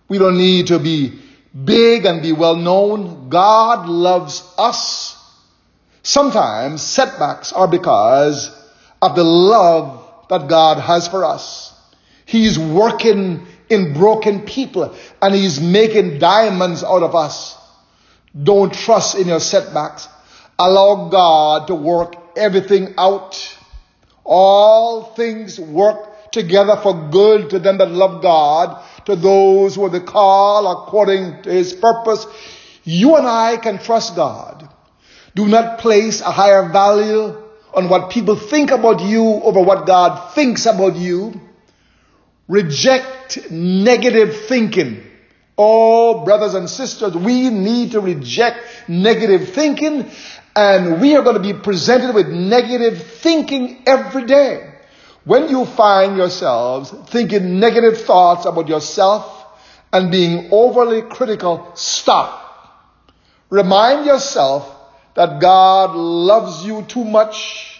We 0.07 0.17
don't 0.17 0.37
need 0.37 0.67
to 0.67 0.79
be 0.79 1.19
big 1.65 2.05
and 2.05 2.21
be 2.21 2.31
well 2.31 2.55
known. 2.55 3.29
God 3.29 3.87
loves 3.87 4.43
us. 4.57 5.15
Sometimes 6.03 6.81
setbacks 6.81 7.51
are 7.53 7.67
because 7.67 8.49
of 9.01 9.15
the 9.15 9.23
love 9.23 10.03
that 10.29 10.47
God 10.47 10.79
has 10.79 11.07
for 11.07 11.25
us. 11.25 11.73
He's 12.25 12.57
working 12.57 13.45
in 13.69 13.93
broken 13.93 14.41
people 14.41 14.95
and 15.21 15.35
He's 15.35 15.59
making 15.59 16.19
diamonds 16.19 16.83
out 16.83 17.03
of 17.03 17.15
us. 17.15 17.57
Don't 18.41 18.73
trust 18.73 19.15
in 19.15 19.27
your 19.27 19.39
setbacks. 19.39 20.07
Allow 20.59 21.09
God 21.09 21.67
to 21.67 21.75
work 21.75 22.15
everything 22.35 22.95
out. 22.97 23.56
All 24.27 25.03
things 25.15 25.57
work 25.57 26.31
together 26.31 26.75
for 26.83 27.09
good 27.09 27.49
to 27.51 27.59
them 27.59 27.77
that 27.77 27.89
love 27.89 28.21
God, 28.21 28.83
to 29.05 29.15
those 29.15 29.75
who 29.75 29.85
are 29.85 29.89
the 29.89 30.01
call 30.01 30.83
according 30.83 31.43
to 31.43 31.49
his 31.49 31.73
purpose. 31.73 32.25
You 32.83 33.15
and 33.15 33.25
I 33.25 33.57
can 33.57 33.79
trust 33.79 34.15
God. 34.15 34.67
Do 35.33 35.47
not 35.47 35.79
place 35.79 36.19
a 36.19 36.31
higher 36.31 36.67
value 36.69 37.35
on 37.73 37.89
what 37.89 38.09
people 38.09 38.35
think 38.35 38.71
about 38.71 39.01
you 39.01 39.23
over 39.23 39.61
what 39.61 39.85
God 39.85 40.33
thinks 40.33 40.65
about 40.65 40.95
you. 40.95 41.39
Reject 42.47 43.51
negative 43.51 44.45
thinking. 44.47 45.03
Oh, 45.57 46.23
brothers 46.23 46.53
and 46.53 46.69
sisters, 46.69 47.15
we 47.15 47.49
need 47.49 47.91
to 47.91 48.01
reject 48.01 48.59
negative 48.87 49.49
thinking 49.49 50.09
and 50.57 50.99
we 50.99 51.15
are 51.15 51.21
going 51.21 51.35
to 51.35 51.53
be 51.53 51.53
presented 51.53 52.15
with 52.15 52.29
negative 52.29 52.99
thinking 52.99 53.83
every 53.85 54.25
day. 54.25 54.73
When 55.23 55.49
you 55.49 55.65
find 55.65 56.17
yourselves 56.17 56.89
thinking 57.09 57.59
negative 57.59 58.01
thoughts 58.01 58.47
about 58.47 58.67
yourself 58.67 59.45
and 59.93 60.09
being 60.09 60.49
overly 60.51 61.03
critical, 61.03 61.71
stop. 61.75 62.43
Remind 63.51 64.07
yourself 64.07 64.67
that 65.13 65.39
God 65.39 65.95
loves 65.95 66.65
you 66.65 66.81
too 66.87 67.03
much. 67.03 67.79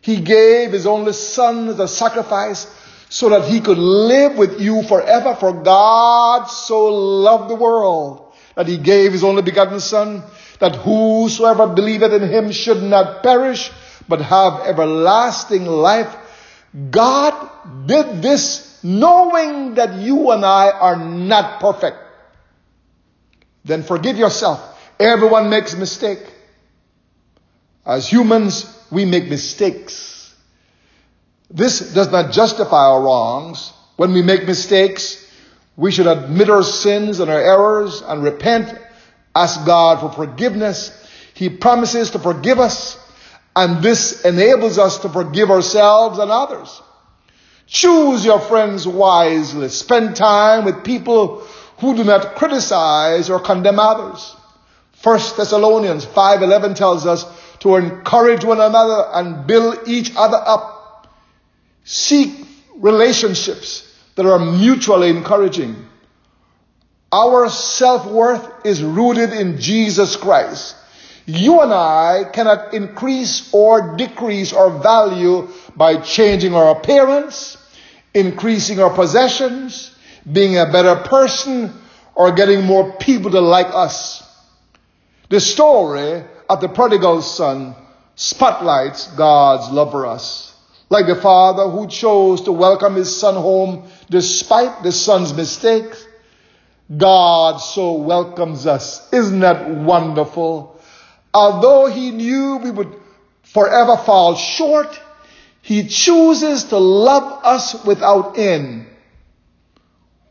He 0.00 0.22
gave 0.22 0.72
His 0.72 0.86
only 0.86 1.12
Son 1.12 1.68
as 1.68 1.78
a 1.78 1.86
sacrifice 1.86 2.74
so 3.10 3.28
that 3.28 3.50
He 3.50 3.60
could 3.60 3.76
live 3.76 4.38
with 4.38 4.58
you 4.62 4.82
forever. 4.84 5.34
For 5.34 5.52
God 5.52 6.46
so 6.46 6.86
loved 6.86 7.50
the 7.50 7.54
world 7.54 8.32
that 8.54 8.66
He 8.66 8.78
gave 8.78 9.12
His 9.12 9.22
only 9.22 9.42
begotten 9.42 9.80
Son 9.80 10.22
that 10.60 10.76
whosoever 10.76 11.66
believeth 11.68 12.12
in 12.12 12.28
him 12.28 12.52
should 12.52 12.82
not 12.82 13.22
perish, 13.22 13.70
but 14.08 14.20
have 14.20 14.60
everlasting 14.66 15.66
life. 15.66 16.14
God 16.90 17.86
did 17.86 18.22
this 18.22 18.82
knowing 18.82 19.74
that 19.74 19.94
you 19.94 20.30
and 20.30 20.44
I 20.44 20.70
are 20.70 20.96
not 20.96 21.60
perfect. 21.60 21.96
Then 23.64 23.82
forgive 23.82 24.16
yourself. 24.16 24.60
Everyone 24.98 25.50
makes 25.50 25.76
mistake. 25.76 26.20
As 27.84 28.08
humans, 28.08 28.66
we 28.90 29.04
make 29.04 29.28
mistakes. 29.28 30.34
This 31.50 31.92
does 31.94 32.10
not 32.10 32.32
justify 32.32 32.86
our 32.88 33.02
wrongs. 33.02 33.72
When 33.96 34.12
we 34.12 34.22
make 34.22 34.46
mistakes, 34.46 35.24
we 35.76 35.90
should 35.90 36.06
admit 36.06 36.50
our 36.50 36.62
sins 36.62 37.20
and 37.20 37.30
our 37.30 37.40
errors 37.40 38.02
and 38.02 38.22
repent 38.22 38.78
ask 39.42 39.64
God 39.64 40.00
for 40.00 40.10
forgiveness. 40.10 40.92
He 41.34 41.48
promises 41.48 42.10
to 42.10 42.18
forgive 42.18 42.58
us, 42.58 42.98
and 43.54 43.82
this 43.82 44.24
enables 44.24 44.78
us 44.78 44.98
to 44.98 45.08
forgive 45.08 45.50
ourselves 45.50 46.18
and 46.18 46.30
others. 46.30 46.82
Choose 47.66 48.24
your 48.24 48.40
friends 48.40 48.86
wisely. 48.86 49.68
Spend 49.68 50.16
time 50.16 50.64
with 50.64 50.84
people 50.84 51.42
who 51.78 51.94
do 51.94 52.02
not 52.02 52.34
criticize 52.34 53.30
or 53.30 53.40
condemn 53.40 53.78
others. 53.78 54.34
1 55.02 55.36
Thessalonians 55.36 56.04
5:11 56.04 56.74
tells 56.74 57.06
us 57.06 57.24
to 57.60 57.76
encourage 57.76 58.44
one 58.44 58.60
another 58.60 59.08
and 59.12 59.46
build 59.46 59.86
each 59.86 60.12
other 60.16 60.40
up. 60.44 61.06
Seek 61.84 62.46
relationships 62.76 63.84
that 64.16 64.26
are 64.26 64.38
mutually 64.38 65.10
encouraging. 65.10 65.87
Our 67.10 67.48
self-worth 67.48 68.66
is 68.66 68.82
rooted 68.82 69.32
in 69.32 69.58
Jesus 69.58 70.16
Christ. 70.16 70.76
You 71.24 71.60
and 71.60 71.72
I 71.72 72.24
cannot 72.32 72.74
increase 72.74 73.52
or 73.52 73.96
decrease 73.96 74.52
our 74.52 74.70
value 74.70 75.48
by 75.76 76.00
changing 76.00 76.54
our 76.54 76.76
appearance, 76.76 77.56
increasing 78.12 78.80
our 78.80 78.90
possessions, 78.90 79.94
being 80.30 80.58
a 80.58 80.70
better 80.70 80.96
person, 80.96 81.72
or 82.14 82.32
getting 82.32 82.64
more 82.64 82.92
people 82.98 83.30
to 83.30 83.40
like 83.40 83.68
us. 83.72 84.22
The 85.30 85.40
story 85.40 86.24
of 86.48 86.60
the 86.60 86.68
prodigal 86.68 87.22
son 87.22 87.74
spotlights 88.16 89.06
God's 89.14 89.70
love 89.70 89.92
for 89.92 90.06
us. 90.06 90.54
Like 90.90 91.06
the 91.06 91.16
father 91.16 91.68
who 91.68 91.86
chose 91.88 92.42
to 92.42 92.52
welcome 92.52 92.96
his 92.96 93.14
son 93.14 93.34
home 93.34 93.88
despite 94.10 94.82
the 94.82 94.92
son's 94.92 95.34
mistakes, 95.34 96.07
God 96.96 97.58
so 97.58 97.92
welcomes 97.92 98.66
us. 98.66 99.12
Isn't 99.12 99.40
that 99.40 99.68
wonderful? 99.68 100.80
Although 101.34 101.86
he 101.86 102.10
knew 102.10 102.56
we 102.56 102.70
would 102.70 102.94
forever 103.42 103.96
fall 103.96 104.34
short, 104.36 104.98
he 105.60 105.86
chooses 105.86 106.64
to 106.64 106.78
love 106.78 107.44
us 107.44 107.84
without 107.84 108.38
end. 108.38 108.86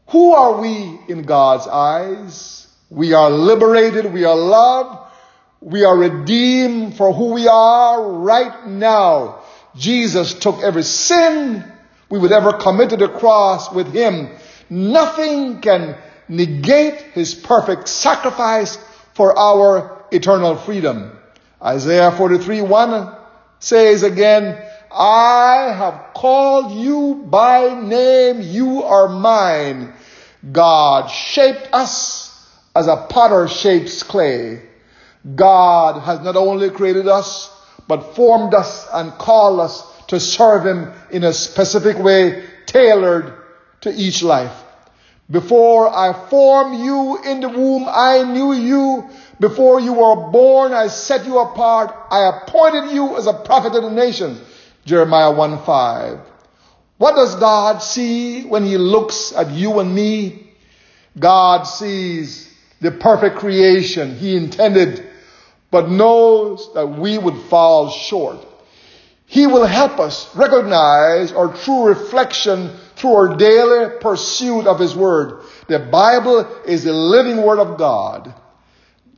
Who 0.08 0.34
are 0.34 0.60
we 0.62 1.00
in 1.08 1.24
God's 1.24 1.68
eyes? 1.68 2.68
We 2.90 3.14
are 3.14 3.30
liberated. 3.30 4.12
We 4.12 4.24
are 4.26 4.36
loved. 4.36 5.00
We 5.62 5.84
are 5.84 5.98
redeemed 5.98 6.96
for 6.98 7.14
who 7.14 7.34
we 7.34 7.48
are 7.48 8.12
right 8.14 8.68
now. 8.68 9.42
Jesus 9.76 10.34
took 10.34 10.64
every 10.64 10.84
sin 10.84 11.64
we 12.10 12.18
would 12.18 12.32
ever 12.32 12.54
commit 12.54 12.92
to 12.92 12.98
the 12.98 13.10
cross 13.10 13.72
with 13.72 13.92
him. 13.94 14.30
Nothing 14.70 15.62
can 15.62 15.98
negate 16.28 16.96
his 17.14 17.36
perfect 17.36 17.88
sacrifice 17.88 18.78
for 19.14 19.38
our 19.38 20.06
eternal 20.12 20.56
freedom. 20.56 21.18
Isaiah 21.62 22.12
43 22.12 22.62
1 22.62 23.16
says 23.60 24.04
again, 24.04 24.62
I 24.92 25.74
have 25.76 26.14
called 26.14 26.72
you 26.72 27.26
by 27.28 27.80
name, 27.82 28.42
you 28.42 28.84
are 28.84 29.10
mine. 29.10 29.94
God 30.52 31.08
shaped 31.08 31.70
us 31.74 32.28
as 32.76 32.88
a 32.88 33.08
potter 33.10 33.48
shapes 33.48 34.04
clay. 34.04 34.62
God 35.36 36.02
has 36.04 36.22
not 36.22 36.36
only 36.36 36.70
created 36.70 37.08
us, 37.08 37.52
but 37.88 38.16
formed 38.16 38.54
us 38.54 38.88
and 38.94 39.12
called 39.14 39.60
us 39.60 39.84
to 40.08 40.20
serve 40.20 40.66
Him 40.66 40.94
in 41.12 41.24
a 41.24 41.34
specific 41.34 41.98
way 41.98 42.46
tailored 42.66 43.34
to 43.82 43.94
each 43.94 44.24
life. 44.24 44.64
Before 45.30 45.94
I 45.94 46.14
formed 46.30 46.80
you 46.80 47.20
in 47.24 47.42
the 47.42 47.50
womb, 47.50 47.86
I 47.88 48.24
knew 48.24 48.54
you. 48.54 49.10
Before 49.40 49.80
you 49.80 49.94
were 49.94 50.32
born, 50.32 50.72
I 50.74 50.88
set 50.88 51.26
you 51.26 51.40
apart. 51.40 51.94
I 52.10 52.30
appointed 52.30 52.94
you 52.94 53.18
as 53.18 53.28
a 53.28 53.34
prophet 53.34 53.76
of 53.76 53.84
the 53.84 53.92
nations. 53.92 54.42
Jeremiah 54.86 55.32
1 55.32 55.64
5. 55.66 56.20
What 56.98 57.16
does 57.16 57.36
God 57.36 57.80
see 57.80 58.46
when 58.46 58.64
He 58.64 58.78
looks 58.78 59.34
at 59.34 59.52
you 59.52 59.80
and 59.80 59.94
me? 59.94 60.48
God 61.20 61.64
sees 61.64 62.54
the 62.80 62.92
perfect 62.92 63.38
creation 63.38 64.16
He 64.16 64.38
intended, 64.38 65.06
but 65.72 65.90
knows 65.90 66.74
that 66.74 66.88
we 66.88 67.18
would 67.18 67.38
fall 67.50 67.90
short. 67.90 68.46
He 69.26 69.46
will 69.46 69.66
help 69.66 70.00
us 70.00 70.34
recognize 70.38 71.34
our 71.34 71.54
true 71.54 71.88
reflection 71.88 72.72
through 72.98 73.14
our 73.14 73.36
daily 73.36 74.00
pursuit 74.00 74.68
of 74.68 74.80
His 74.80 74.96
Word. 74.96 75.44
The 75.68 75.80
Bible 75.80 76.40
is 76.66 76.84
the 76.84 76.94
living 76.94 77.44
Word 77.44 77.60
of 77.60 77.78
God. 77.78 78.34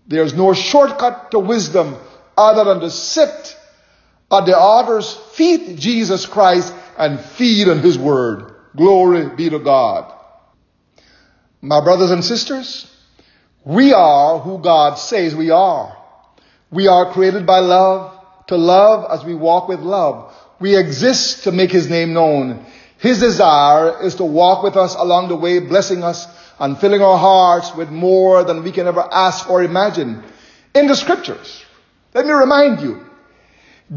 There's 0.08 0.34
no 0.34 0.54
shortcut 0.54 1.32
to 1.32 1.40
wisdom 1.40 1.96
other 2.38 2.66
than 2.66 2.82
to 2.82 2.90
sit 2.90 3.58
at 4.32 4.46
the 4.46 4.58
author's 4.58 5.14
feet, 5.14 5.78
Jesus 5.78 6.26
Christ, 6.26 6.74
and 6.98 7.20
feed 7.20 7.70
on 7.70 7.80
His 7.80 7.98
Word. 7.98 8.54
Glory 8.76 9.30
be 9.36 9.50
to 9.50 9.60
God. 9.60 10.14
My 11.62 11.82
brothers 11.82 12.12
and 12.12 12.24
sisters, 12.24 12.90
we 13.64 13.94
are 13.94 14.40
who 14.40 14.60
God 14.60 14.96
says 14.96 15.36
we 15.36 15.52
are. 15.52 15.98
We 16.72 16.88
are 16.88 17.12
created 17.12 17.46
by 17.46 17.60
love, 17.60 18.16
to 18.48 18.56
love 18.56 19.10
as 19.12 19.26
we 19.26 19.36
walk 19.36 19.68
with 19.68 19.80
love. 19.80 20.34
We 20.60 20.78
exist 20.78 21.44
to 21.44 21.52
make 21.52 21.72
His 21.72 21.90
name 21.90 22.14
known. 22.14 22.66
His 23.00 23.20
desire 23.20 24.04
is 24.04 24.16
to 24.16 24.26
walk 24.26 24.62
with 24.62 24.76
us 24.76 24.96
along 24.96 25.30
the 25.30 25.36
way, 25.36 25.60
blessing 25.60 26.04
us 26.04 26.28
and 26.60 26.78
filling 26.78 27.02
our 27.02 27.18
hearts 27.18 27.74
with 27.74 27.90
more 27.90 28.44
than 28.44 28.64
we 28.64 28.72
can 28.72 28.88
ever 28.88 29.08
ask 29.12 29.50
or 29.50 29.64
imagine. 29.64 30.24
In 30.76 30.88
the 30.88 30.96
scriptures, 30.96 31.64
let 32.14 32.26
me 32.26 32.32
remind 32.32 32.82
you, 32.82 33.06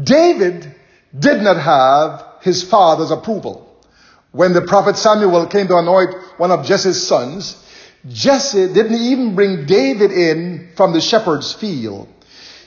David 0.01 0.73
did 1.17 1.41
not 1.41 1.57
have 1.57 2.25
his 2.41 2.63
father's 2.63 3.11
approval. 3.11 3.69
When 4.31 4.53
the 4.53 4.61
prophet 4.61 4.95
Samuel 4.95 5.45
came 5.47 5.67
to 5.67 5.77
anoint 5.77 6.15
one 6.37 6.51
of 6.51 6.65
Jesse's 6.65 7.05
sons, 7.05 7.59
Jesse 8.07 8.73
didn't 8.73 8.95
even 8.95 9.35
bring 9.35 9.65
David 9.65 10.11
in 10.11 10.71
from 10.75 10.93
the 10.93 11.01
shepherd's 11.01 11.53
field. 11.53 12.07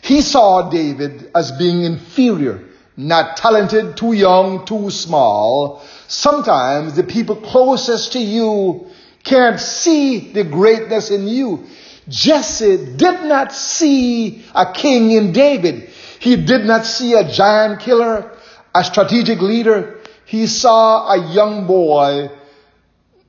He 0.02 0.20
saw 0.20 0.70
David 0.70 1.30
as 1.34 1.50
being 1.52 1.82
inferior, 1.82 2.62
not 2.96 3.36
talented, 3.36 3.96
too 3.96 4.12
young, 4.12 4.64
too 4.64 4.90
small. 4.90 5.82
Sometimes 6.08 6.94
the 6.94 7.04
people 7.04 7.36
closest 7.36 8.12
to 8.12 8.18
you 8.18 8.86
can't 9.24 9.60
see 9.60 10.32
the 10.32 10.44
greatness 10.44 11.10
in 11.10 11.26
you. 11.26 11.66
Jesse 12.08 12.96
did 12.96 13.24
not 13.24 13.52
see 13.52 14.44
a 14.54 14.72
king 14.72 15.10
in 15.10 15.32
David. 15.32 15.90
He 16.20 16.36
did 16.36 16.64
not 16.64 16.86
see 16.86 17.14
a 17.14 17.28
giant 17.28 17.80
killer, 17.80 18.32
a 18.74 18.84
strategic 18.84 19.40
leader. 19.40 19.98
he 20.24 20.46
saw 20.48 21.12
a 21.12 21.32
young 21.32 21.66
boy 21.66 22.28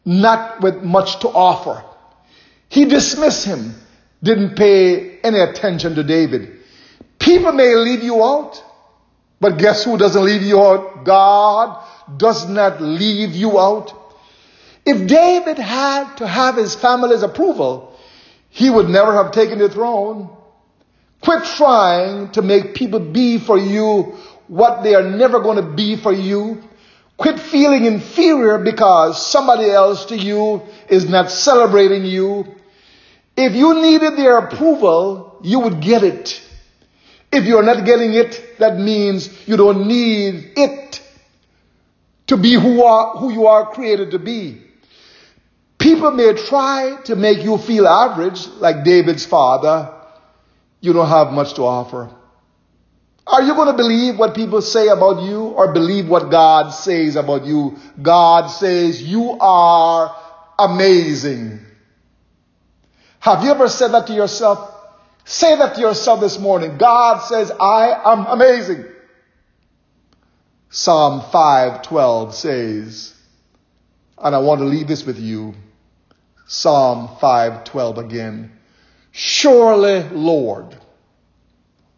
not 0.04 0.62
with 0.62 0.82
much 0.82 1.20
to 1.20 1.28
offer. 1.28 1.84
He 2.70 2.86
dismissed 2.86 3.46
him, 3.46 3.76
didn't 4.24 4.56
pay 4.56 5.20
any 5.20 5.40
attention 5.40 5.96
to 5.96 6.04
David. 6.04 6.58
People 7.20 7.52
may 7.52 7.76
leave 7.76 8.04
you 8.04 8.24
out, 8.24 8.64
but 9.40 9.58
guess 9.58 9.84
who 9.84 9.98
doesn't 9.98 10.24
leave 10.24 10.42
you 10.42 10.62
out? 10.62 11.04
God 11.04 11.84
does 12.18 12.48
not 12.48 12.82
leave 12.82 13.36
you 13.36 13.60
out. 13.60 13.94
If 14.86 15.08
David 15.08 15.58
had 15.58 16.16
to 16.18 16.28
have 16.28 16.56
his 16.56 16.74
family's 16.74 17.22
approval, 17.22 17.98
he 18.50 18.70
would 18.70 18.90
never 18.90 19.14
have 19.14 19.32
taken 19.32 19.60
the 19.60 19.70
throne. 19.70 20.30
Quit 21.22 21.44
trying 21.44 22.32
to 22.32 22.42
make 22.42 22.74
people 22.74 23.00
be 23.00 23.38
for 23.38 23.58
you 23.58 24.16
what 24.48 24.84
they 24.84 24.96
are 24.96 25.04
never 25.04 25.40
going 25.42 25.58
to 25.58 25.76
be 25.76 25.98
for 25.98 26.14
you. 26.14 26.64
Quit 27.18 27.40
feeling 27.40 27.86
inferior 27.86 28.60
because 28.60 29.26
somebody 29.26 29.70
else 29.70 30.06
to 30.06 30.18
you 30.18 30.62
is 30.88 31.10
not 31.10 31.32
celebrating 31.32 32.06
you. 32.06 32.48
If 33.36 33.54
you 33.56 33.82
needed 33.82 34.16
their 34.16 34.38
approval, 34.38 35.40
you 35.44 35.60
would 35.60 35.82
get 35.82 36.04
it. 36.04 36.42
If 37.32 37.46
you're 37.46 37.64
not 37.64 37.86
getting 37.86 38.14
it, 38.14 38.58
that 38.60 38.78
means 38.80 39.48
you 39.48 39.58
don't 39.58 39.88
need 39.88 40.54
it 40.56 41.02
to 42.28 42.38
be 42.38 42.54
who, 42.54 42.84
are, 42.84 43.18
who 43.18 43.32
you 43.32 43.48
are 43.48 43.72
created 43.72 44.12
to 44.12 44.20
be. 44.20 44.62
People 45.78 46.12
may 46.12 46.34
try 46.34 46.98
to 47.06 47.16
make 47.16 47.44
you 47.44 47.58
feel 47.58 47.88
average, 47.88 48.48
like 48.60 48.84
David's 48.84 49.26
father. 49.26 49.94
You 50.82 50.94
don't 50.94 51.08
have 51.08 51.32
much 51.32 51.54
to 51.56 51.64
offer. 51.64 52.10
Are 53.26 53.42
you 53.42 53.56
going 53.56 53.68
to 53.68 53.74
believe 53.74 54.18
what 54.18 54.34
people 54.34 54.62
say 54.62 54.88
about 54.88 55.24
you 55.24 55.48
or 55.48 55.74
believe 55.74 56.08
what 56.08 56.32
God 56.32 56.70
says 56.70 57.18
about 57.18 57.46
you? 57.46 57.78
God 58.02 58.48
says 58.48 59.04
you 59.04 59.38
are 59.40 60.16
amazing. 60.58 61.60
Have 63.20 63.44
you 63.44 63.52
ever 63.52 63.68
said 63.68 63.90
that 63.90 64.08
to 64.08 64.14
yourself? 64.14 64.74
Say 65.28 65.58
that 65.58 65.76
to 65.76 65.82
yourself 65.82 66.22
this 66.22 66.40
morning. 66.40 66.78
God 66.78 67.20
says, 67.20 67.52
I 67.52 68.14
am 68.14 68.26
amazing. 68.28 68.86
Psalm 70.70 71.20
512 71.20 72.34
says, 72.34 73.14
and 74.18 74.34
I 74.34 74.40
want 74.40 74.62
to 74.62 74.66
leave 74.66 74.88
this 74.88 75.06
with 75.06 75.20
you. 75.20 75.54
Psalm 76.48 77.10
512 77.20 77.98
again. 77.98 78.54
Surely, 79.12 80.04
Lord, 80.10 80.78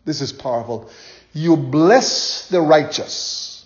this 0.05 0.21
is 0.21 0.33
powerful. 0.33 0.89
You 1.31 1.55
bless 1.55 2.49
the 2.49 2.61
righteous. 2.61 3.63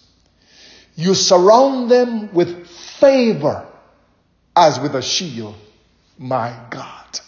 You 0.95 1.15
surround 1.15 1.89
them 1.89 2.33
with 2.33 2.67
favor 2.67 3.65
as 4.57 4.77
with 4.77 4.93
a 4.95 5.01
shield. 5.01 5.55
My 6.17 6.53
God. 6.69 7.21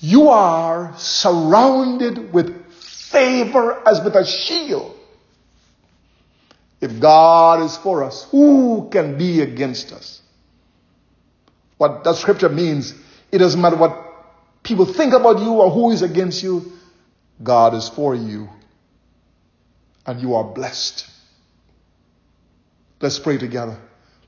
You 0.00 0.30
are 0.30 0.94
surrounded 0.96 2.32
with 2.32 2.72
favor 2.72 3.86
as 3.86 4.00
with 4.02 4.14
a 4.16 4.24
shield. 4.24 4.96
If 6.80 6.98
God 6.98 7.62
is 7.62 7.76
for 7.76 8.02
us, 8.02 8.26
who 8.30 8.88
can 8.90 9.18
be 9.18 9.42
against 9.42 9.92
us? 9.92 10.22
What 11.76 12.04
that 12.04 12.16
scripture 12.16 12.48
means, 12.48 12.94
it 13.30 13.38
doesn't 13.38 13.60
matter 13.60 13.76
what 13.76 14.62
people 14.62 14.86
think 14.86 15.12
about 15.12 15.40
you 15.40 15.52
or 15.52 15.70
who 15.70 15.90
is 15.90 16.02
against 16.02 16.42
you. 16.42 16.72
God 17.42 17.74
is 17.74 17.88
for 17.88 18.14
you 18.14 18.48
and 20.06 20.20
you 20.20 20.34
are 20.34 20.44
blessed. 20.44 21.06
Let's 23.00 23.18
pray 23.18 23.38
together. 23.38 23.78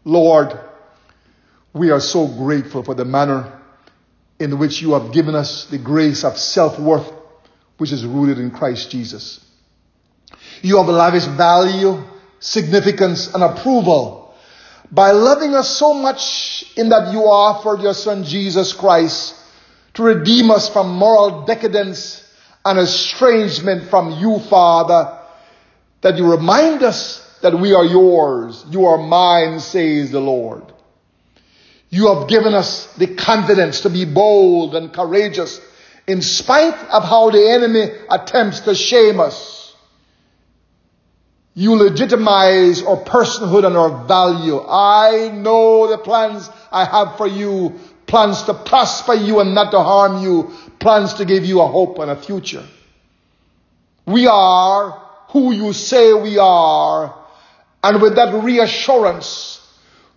Lord, 0.05 0.59
we 1.73 1.91
are 1.91 2.01
so 2.01 2.27
grateful 2.27 2.83
for 2.83 2.95
the 2.95 3.05
manner 3.05 3.62
in 4.38 4.59
which 4.59 4.83
you 4.83 4.92
have 4.92 5.12
given 5.12 5.35
us 5.35 5.66
the 5.66 5.79
grace 5.79 6.25
of 6.25 6.38
self-worth 6.38 7.11
which 7.79 7.92
is 7.92 8.05
rooted 8.05 8.38
in 8.38 8.51
Christ 8.51 8.90
Jesus. 8.90 9.45
You 10.62 10.79
have 10.79 10.87
lavished 10.87 11.29
value, 11.31 12.03
significance, 12.38 13.33
and 13.35 13.42
approval 13.42 14.35
by 14.90 15.12
loving 15.12 15.55
us 15.55 15.77
so 15.77 15.95
much 15.95 16.64
in 16.77 16.90
that 16.90 17.12
you 17.12 17.21
offered 17.21 17.81
your 17.81 17.95
son 17.95 18.25
Jesus 18.25 18.73
Christ 18.73 19.35
to 19.95 20.03
redeem 20.03 20.51
us 20.51 20.68
from 20.68 20.90
moral 20.90 21.45
decadence 21.45 22.18
and 22.64 22.79
estrangement 22.79 23.90
from 23.90 24.12
you, 24.12 24.38
Father, 24.49 25.18
that 26.03 26.16
you 26.16 26.31
remind 26.31 26.83
us 26.83 27.18
that 27.42 27.59
we 27.59 27.75
are 27.75 27.85
yours. 27.85 28.64
You 28.71 28.87
are 28.87 28.99
mine, 28.99 29.61
says 29.61 30.11
the 30.11 30.21
Lord. 30.21 30.72
You 31.92 32.14
have 32.14 32.26
given 32.26 32.55
us 32.55 32.87
the 32.94 33.07
confidence 33.07 33.83
to 33.83 33.90
be 33.90 34.07
bold 34.07 34.74
and 34.74 34.90
courageous 34.90 35.61
in 36.07 36.22
spite 36.22 36.72
of 36.88 37.05
how 37.05 37.28
the 37.28 37.50
enemy 37.50 37.83
attempts 38.11 38.61
to 38.61 38.74
shame 38.74 39.20
us. 39.20 39.76
You 41.52 41.74
legitimize 41.74 42.83
our 42.83 42.96
personhood 42.96 43.66
and 43.66 43.76
our 43.76 44.07
value. 44.07 44.59
I 44.66 45.33
know 45.35 45.87
the 45.87 45.98
plans 45.98 46.48
I 46.70 46.87
have 46.87 47.18
for 47.18 47.26
you, 47.26 47.78
plans 48.07 48.42
to 48.44 48.55
prosper 48.55 49.12
you 49.12 49.40
and 49.40 49.55
not 49.55 49.70
to 49.72 49.81
harm 49.81 50.22
you, 50.22 50.50
plans 50.81 51.12
to 51.14 51.26
give 51.26 51.44
you 51.44 51.61
a 51.61 51.66
hope 51.66 51.98
and 51.98 52.11
a 52.11 52.16
future. 52.16 52.64
We 54.07 54.26
are 54.28 54.98
who 55.28 55.52
you 55.52 55.74
say 55.74 56.14
we 56.14 56.38
are. 56.38 57.14
And 57.85 58.00
with 58.00 58.16
that 58.16 58.33
reassurance, 58.42 59.62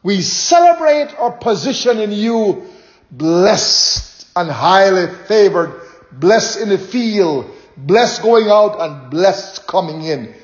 we 0.06 0.22
celebrate 0.22 1.16
our 1.18 1.32
position 1.32 2.00
in 2.00 2.12
you, 2.12 2.68
blessed 3.10 4.28
and 4.36 4.52
highly 4.52 5.12
favored, 5.28 5.82
blessed 6.12 6.60
in 6.62 6.70
the 6.70 6.78
field, 6.78 7.50
blessed 7.76 8.22
going 8.22 8.48
out 8.48 8.80
and 8.80 9.10
blessed 9.10 9.66
coming 9.66 10.04
in. 10.04 10.36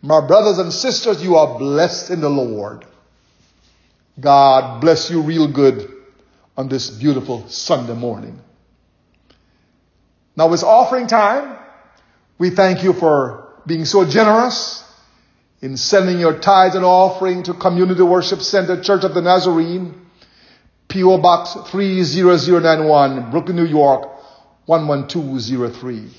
My 0.00 0.26
brothers 0.26 0.56
and 0.56 0.72
sisters, 0.72 1.22
you 1.22 1.36
are 1.36 1.58
blessed 1.58 2.08
in 2.08 2.22
the 2.22 2.30
Lord. 2.30 2.86
God 4.18 4.80
bless 4.80 5.10
you 5.10 5.20
real 5.20 5.48
good 5.48 5.92
on 6.56 6.70
this 6.70 6.88
beautiful 6.88 7.46
Sunday 7.46 7.94
morning. 7.94 8.40
Now 10.34 10.50
it's 10.54 10.62
offering 10.62 11.08
time. 11.08 11.58
We 12.38 12.48
thank 12.48 12.82
you 12.82 12.94
for 12.94 13.52
being 13.66 13.84
so 13.84 14.06
generous 14.06 14.82
in 15.62 15.76
sending 15.76 16.18
your 16.18 16.38
tithes 16.38 16.74
and 16.74 16.84
offering 16.84 17.42
to 17.42 17.54
Community 17.54 18.02
Worship 18.02 18.40
Center 18.40 18.80
Church 18.80 19.04
of 19.04 19.14
the 19.14 19.20
Nazarene, 19.20 20.06
P.O. 20.88 21.18
Box 21.18 21.70
30091, 21.70 23.30
Brooklyn, 23.30 23.56
New 23.56 23.66
York 23.66 24.08
11203. 24.66 26.10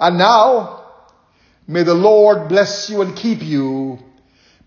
And 0.00 0.18
now, 0.18 0.84
may 1.66 1.82
the 1.82 1.94
Lord 1.94 2.48
bless 2.48 2.90
you 2.90 3.02
and 3.02 3.16
keep 3.16 3.42
you. 3.42 3.98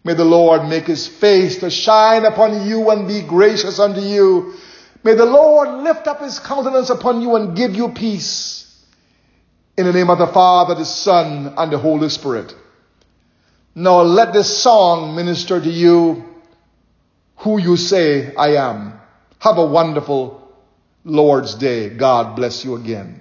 May 0.04 0.16
the 0.16 0.26
Lord 0.26 0.68
make 0.68 0.88
his 0.88 1.08
face 1.08 1.60
to 1.60 1.70
shine 1.70 2.26
upon 2.26 2.68
you 2.68 2.90
and 2.90 3.08
be 3.08 3.22
gracious 3.22 3.80
unto 3.80 4.02
you. 4.02 4.56
May 5.04 5.14
the 5.14 5.26
Lord 5.26 5.84
lift 5.84 6.08
up 6.08 6.22
his 6.22 6.40
countenance 6.40 6.90
upon 6.90 7.22
you 7.22 7.36
and 7.36 7.56
give 7.56 7.76
you 7.76 7.90
peace. 7.90 8.58
In 9.78 9.86
the 9.86 9.94
name 9.94 10.10
of 10.10 10.18
the 10.18 10.28
Father, 10.28 10.76
the 10.76 10.86
Son, 10.86 11.54
and 11.56 11.72
the 11.72 11.78
Holy 11.78 12.10
Spirit. 12.10 12.54
Now 13.74 14.02
let 14.02 14.34
this 14.34 14.62
song 14.62 15.16
minister 15.16 15.60
to 15.60 15.70
you 15.70 16.26
who 17.38 17.60
you 17.60 17.78
say 17.78 18.36
I 18.36 18.56
am. 18.56 19.00
Have 19.40 19.58
a 19.58 19.66
wonderful 19.66 20.54
Lord's 21.04 21.56
Day. 21.56 21.90
God 21.90 22.36
bless 22.36 22.66
you 22.66 22.76
again. 22.76 23.21